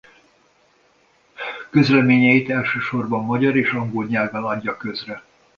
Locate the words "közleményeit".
1.69-2.49